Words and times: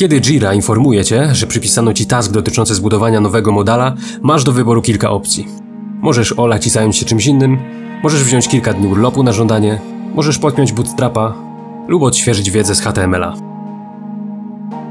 Kiedy 0.00 0.20
Jira 0.20 0.54
informuje 0.54 1.04
Cię, 1.04 1.34
że 1.34 1.46
przypisano 1.46 1.92
Ci 1.92 2.06
task 2.06 2.32
dotyczący 2.32 2.74
zbudowania 2.74 3.20
nowego 3.20 3.52
modala, 3.52 3.94
masz 4.22 4.44
do 4.44 4.52
wyboru 4.52 4.82
kilka 4.82 5.10
opcji. 5.10 5.48
Możesz 6.02 6.32
olać 6.38 6.66
i 6.66 6.70
zająć 6.70 6.96
się 6.96 7.06
czymś 7.06 7.26
innym, 7.26 7.58
możesz 8.02 8.24
wziąć 8.24 8.48
kilka 8.48 8.72
dni 8.72 8.86
urlopu 8.86 9.22
na 9.22 9.32
żądanie, 9.32 9.80
możesz 10.14 10.38
podpiąć 10.38 10.72
bootstrapa 10.72 11.34
lub 11.88 12.02
odświeżyć 12.02 12.50
wiedzę 12.50 12.74
z 12.74 12.80
HTML-a. 12.80 13.34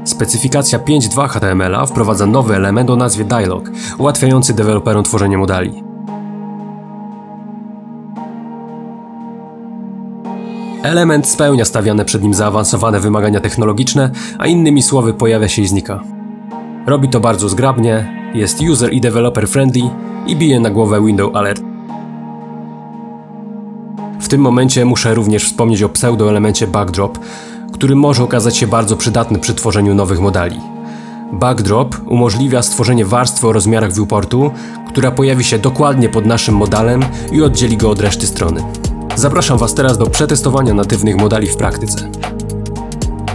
Specyfikacja 0.04 0.78
5.2 0.78 1.28
HTML-a 1.28 1.86
wprowadza 1.86 2.26
nowy 2.26 2.56
element 2.56 2.90
o 2.90 2.96
nazwie 2.96 3.24
Dialog, 3.24 3.70
ułatwiający 3.98 4.54
deweloperom 4.54 5.04
tworzenie 5.04 5.38
modali. 5.38 5.89
Element 10.82 11.26
spełnia 11.26 11.64
stawiane 11.64 12.04
przed 12.04 12.22
nim 12.22 12.34
zaawansowane 12.34 13.00
wymagania 13.00 13.40
technologiczne, 13.40 14.10
a 14.38 14.46
innymi 14.46 14.82
słowy 14.82 15.14
pojawia 15.14 15.48
się 15.48 15.62
i 15.62 15.66
znika. 15.66 16.00
Robi 16.86 17.08
to 17.08 17.20
bardzo 17.20 17.48
zgrabnie, 17.48 18.12
jest 18.34 18.60
user 18.60 18.92
i 18.92 19.00
developer 19.00 19.48
friendly 19.48 19.90
i 20.26 20.36
bije 20.36 20.60
na 20.60 20.70
głowę 20.70 21.06
window 21.06 21.36
alert. 21.36 21.62
W 24.20 24.28
tym 24.28 24.40
momencie 24.40 24.84
muszę 24.84 25.14
również 25.14 25.44
wspomnieć 25.44 25.82
o 25.82 25.88
pseudoelemencie 25.88 26.66
backdrop, 26.66 27.18
który 27.72 27.96
może 27.96 28.22
okazać 28.22 28.56
się 28.56 28.66
bardzo 28.66 28.96
przydatny 28.96 29.38
przy 29.38 29.54
tworzeniu 29.54 29.94
nowych 29.94 30.20
modali. 30.20 30.60
Backdrop 31.32 31.96
umożliwia 32.06 32.62
stworzenie 32.62 33.04
warstwy 33.04 33.46
o 33.46 33.52
rozmiarach 33.52 33.92
viewportu, 33.92 34.50
która 34.88 35.10
pojawi 35.10 35.44
się 35.44 35.58
dokładnie 35.58 36.08
pod 36.08 36.26
naszym 36.26 36.54
modalem 36.56 37.04
i 37.32 37.42
oddzieli 37.42 37.76
go 37.76 37.90
od 37.90 38.00
reszty 38.00 38.26
strony. 38.26 38.62
Zapraszam 39.16 39.58
Was 39.58 39.74
teraz 39.74 39.98
do 39.98 40.06
przetestowania 40.06 40.74
natywnych 40.74 41.16
modali 41.16 41.46
w 41.46 41.56
praktyce. 41.56 42.10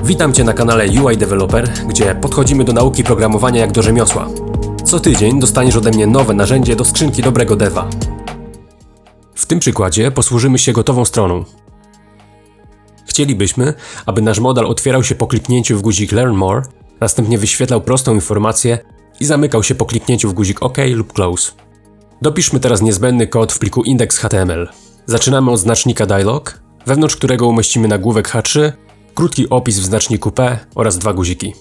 Witam 0.04 0.34
Cię 0.34 0.44
na 0.44 0.54
kanale 0.54 0.86
UI 1.04 1.18
Developer, 1.18 1.70
gdzie 1.88 2.16
podchodzimy 2.16 2.64
do 2.64 2.74
nauki 2.74 3.04
programowania 3.04 3.62
jak 3.62 3.72
do 3.72 3.82
rzemiosła. 3.82 4.28
Co 4.84 5.00
tydzień 5.00 5.40
dostaniesz 5.40 5.76
ode 5.76 5.92
mnie 5.92 6.08
nowe 6.08 6.34
narzędzie 6.34 6.76
do 6.76 6.86
skrzynki 6.86 7.22
dobrego 7.22 7.56
deva. 7.56 7.90
W 9.36 9.46
tym 9.46 9.60
przykładzie 9.60 10.12
posłużymy 10.12 10.58
się 10.60 10.74
gotową 10.74 11.06
stroną. 11.06 11.44
Chcielibyśmy, 13.06 13.74
aby 14.06 14.22
nasz 14.22 14.40
model 14.40 14.66
otwierał 14.66 15.04
się 15.04 15.16
po 15.16 15.28
kliknięciu 15.28 15.78
w 15.78 15.82
guzik 15.82 16.12
Learn 16.12 16.36
More, 16.36 16.62
następnie 17.00 17.38
wyświetlał 17.38 17.82
prostą 17.82 18.14
informację 18.14 18.80
i 19.20 19.26
zamykał 19.26 19.64
się 19.64 19.76
po 19.76 19.86
kliknięciu 19.86 20.30
w 20.30 20.34
guzik 20.34 20.64
OK 20.64 20.78
lub 20.94 21.14
Close. 21.14 21.52
Dopiszmy 22.22 22.60
teraz 22.60 22.82
niezbędny 22.82 23.28
kod 23.28 23.54
w 23.54 23.60
pliku 23.60 23.84
index.html. 23.84 24.85
Zaczynamy 25.08 25.52
od 25.52 25.60
znacznika 25.60 26.06
dialog, 26.06 26.60
wewnątrz 26.86 27.16
którego 27.16 27.48
umieścimy 27.48 27.88
nagłówek 27.88 28.30
H3, 28.30 28.72
krótki 29.16 29.50
opis 29.50 29.80
w 29.80 29.86
znaczniku 29.86 30.32
P 30.32 30.60
oraz 30.76 30.98
dwa 30.98 31.14
guziki. 31.14 31.54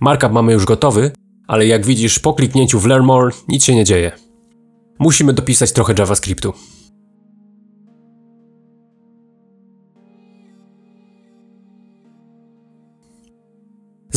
Markup 0.00 0.32
mamy 0.32 0.52
już 0.52 0.64
gotowy, 0.64 1.12
ale 1.46 1.66
jak 1.66 1.86
widzisz 1.86 2.18
po 2.18 2.34
kliknięciu 2.34 2.80
w 2.80 2.86
Learn 2.86 3.04
More 3.04 3.30
nic 3.48 3.64
się 3.64 3.74
nie 3.74 3.84
dzieje. 3.84 4.12
Musimy 4.98 5.32
dopisać 5.32 5.72
trochę 5.72 5.94
JavaScriptu. 5.98 6.52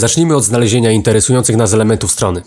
Zacznijmy 0.05 0.35
od 0.35 0.43
znalezienia 0.43 0.91
interesujących 0.91 1.57
nas 1.57 1.73
elementów 1.73 2.11
strony. 2.11 2.41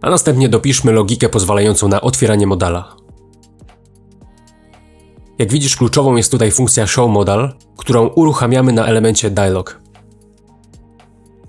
A 0.00 0.10
następnie 0.10 0.48
dopiszmy 0.48 0.92
logikę 0.92 1.28
pozwalającą 1.28 1.88
na 1.88 2.00
otwieranie 2.00 2.46
modala. 2.46 2.96
Jak 5.38 5.52
widzisz, 5.52 5.76
kluczową 5.76 6.16
jest 6.16 6.30
tutaj 6.30 6.50
funkcja 6.50 6.86
Show 6.86 7.10
Modal, 7.10 7.54
którą 7.76 8.06
uruchamiamy 8.06 8.72
na 8.72 8.86
elemencie 8.86 9.30
Dialog. 9.30 9.80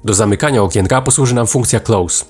Do 0.04 0.14
zamykania 0.14 0.64
okienka 0.64 1.02
posłuży 1.02 1.36
nam 1.36 1.48
funkcja 1.48 1.80
Close. 1.80 2.26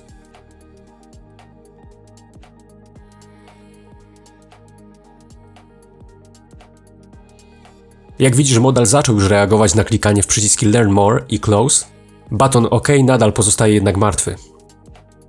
Jak 8.20 8.36
widzisz, 8.36 8.58
model 8.58 8.86
zaczął 8.86 9.14
już 9.14 9.28
reagować 9.28 9.74
na 9.74 9.84
klikanie 9.84 10.22
w 10.22 10.26
przyciski 10.26 10.66
Learn 10.66 10.90
More 10.90 11.24
i 11.28 11.40
Close. 11.40 11.86
Baton 12.30 12.66
OK 12.70 12.88
nadal 13.04 13.32
pozostaje 13.32 13.74
jednak 13.74 13.96
martwy. 13.96 14.34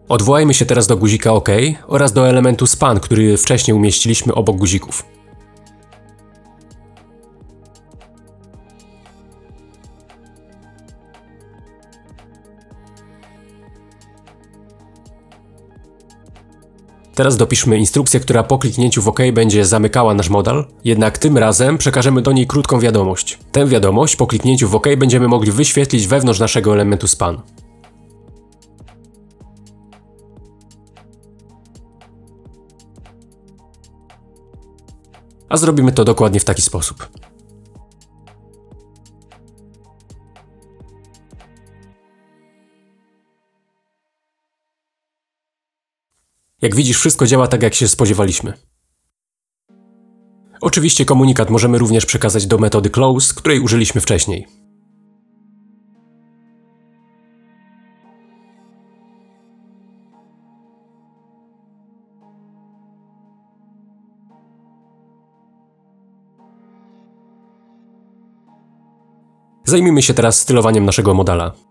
Odwołajmy 0.10 0.54
się 0.54 0.66
teraz 0.66 0.88
do 0.88 0.98
guzika 0.98 1.34
OK 1.34 1.50
oraz 1.88 2.14
do 2.14 2.30
elementu 2.30 2.68
span, 2.68 3.00
który 3.00 3.38
wcześniej 3.38 3.76
umieściliśmy 3.76 4.34
obok 4.34 4.58
guzików. 4.58 5.06
Teraz 17.22 17.38
dopiszmy 17.38 17.78
instrukcję, 17.78 18.20
która 18.20 18.44
po 18.44 18.58
kliknięciu 18.58 19.02
w 19.02 19.08
OK 19.08 19.20
będzie 19.34 19.66
zamykała 19.66 20.14
nasz 20.14 20.30
model, 20.30 20.66
jednak 20.84 21.18
tym 21.18 21.38
razem 21.38 21.78
przekażemy 21.78 22.22
do 22.22 22.32
niej 22.32 22.48
krótką 22.48 22.80
wiadomość. 22.80 23.40
Tę 23.52 23.66
wiadomość 23.68 24.16
po 24.16 24.28
kliknięciu 24.28 24.70
w 24.70 24.76
OK 24.76 24.88
będziemy 24.98 25.28
mogli 25.28 25.52
wyświetlić 25.52 26.08
wewnątrz 26.08 26.40
naszego 26.40 26.74
elementu 26.74 27.08
span. 27.08 27.42
A 35.50 35.58
zrobimy 35.58 35.92
to 35.92 36.06
dokładnie 36.06 36.40
w 36.40 36.46
taki 36.46 36.62
sposób. 36.62 37.10
Jak 46.62 46.76
widzisz, 46.76 46.98
wszystko 46.98 47.28
działa 47.28 47.48
tak, 47.48 47.64
jak 47.64 47.74
się 47.74 47.88
spodziewaliśmy. 47.88 48.54
Oczywiście 50.62 51.06
komunikat 51.06 51.50
możemy 51.50 51.78
również 51.78 52.06
przekazać 52.06 52.48
do 52.48 52.58
metody 52.58 52.90
close, 52.90 53.34
której 53.34 53.60
użyliśmy 53.60 54.02
wcześniej. 54.02 54.48
Zajmijmy 69.64 70.02
się 70.02 70.14
teraz 70.14 70.40
stylowaniem 70.40 70.86
naszego 70.86 71.14
modela. 71.14 71.71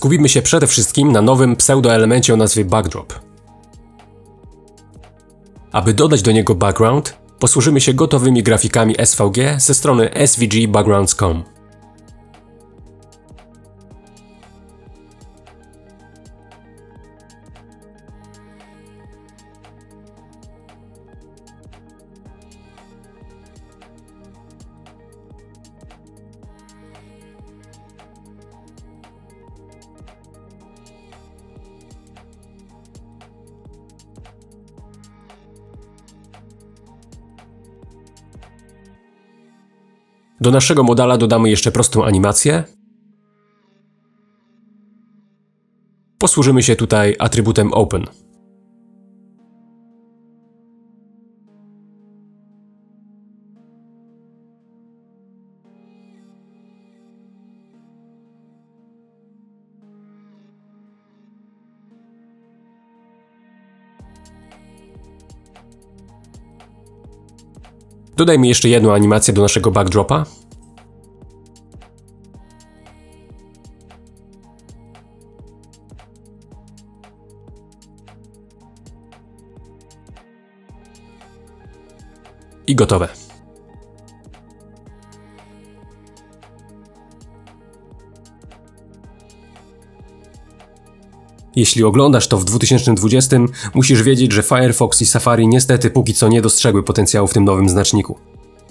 Skupimy 0.00 0.28
się 0.28 0.42
przede 0.42 0.66
wszystkim 0.66 1.12
na 1.12 1.22
nowym 1.22 1.56
pseudoelemencie 1.56 2.34
o 2.34 2.36
nazwie 2.36 2.64
backdrop. 2.64 3.20
Aby 5.72 5.94
dodać 5.94 6.22
do 6.22 6.32
niego 6.32 6.54
background, 6.54 7.16
posłużymy 7.38 7.80
się 7.80 7.94
gotowymi 7.94 8.42
grafikami 8.42 8.94
SVG 9.04 9.36
ze 9.58 9.74
strony 9.74 10.10
svgbackgrounds.com. 10.26 11.59
Do 40.40 40.50
naszego 40.50 40.82
modala 40.82 41.16
dodamy 41.16 41.50
jeszcze 41.50 41.72
prostą 41.72 42.04
animację. 42.04 42.64
Posłużymy 46.18 46.62
się 46.62 46.76
tutaj 46.76 47.16
atrybutem 47.18 47.72
Open. 47.72 48.06
Dodajmy 68.20 68.48
jeszcze 68.48 68.68
jedną 68.68 68.92
animację 68.94 69.34
do 69.34 69.42
naszego 69.42 69.70
backdropa. 69.70 70.24
I 82.66 82.74
gotowe. 82.74 83.08
Jeśli 91.56 91.84
oglądasz 91.84 92.28
to 92.28 92.38
w 92.38 92.44
2020, 92.44 93.36
musisz 93.74 94.02
wiedzieć, 94.02 94.32
że 94.32 94.42
Firefox 94.42 95.02
i 95.02 95.06
Safari 95.06 95.48
niestety 95.48 95.90
póki 95.90 96.14
co 96.14 96.28
nie 96.28 96.42
dostrzegły 96.42 96.82
potencjału 96.82 97.28
w 97.28 97.32
tym 97.32 97.44
nowym 97.44 97.68
znaczniku. 97.68 98.18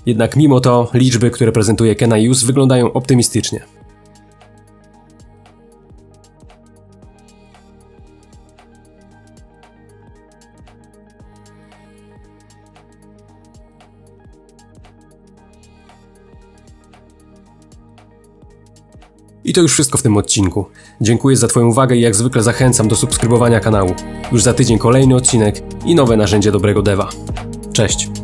Jednak 0.05 0.35
mimo 0.35 0.59
to 0.59 0.89
liczby, 0.93 1.31
które 1.31 1.51
prezentuje 1.51 1.95
Kenaius 1.95 2.43
wyglądają 2.43 2.93
optymistycznie. 2.93 3.78
I 19.49 19.53
to 19.53 19.61
już 19.61 19.73
wszystko 19.73 19.97
w 19.97 20.01
tym 20.01 20.17
odcinku. 20.17 20.65
Dziękuję 21.01 21.35
za 21.35 21.47
Twoją 21.47 21.67
uwagę 21.67 21.95
i 21.95 22.01
jak 22.01 22.15
zwykle 22.15 22.43
zachęcam 22.43 22.87
do 22.87 22.95
subskrybowania 22.95 23.59
kanału. 23.59 23.95
Już 24.31 24.43
za 24.43 24.53
tydzień 24.53 24.79
kolejny 24.79 25.15
odcinek 25.15 25.63
i 25.85 25.95
nowe 25.95 26.17
narzędzie 26.17 26.51
dobrego 26.51 26.81
dewa. 26.81 27.09
Cześć! 27.73 28.18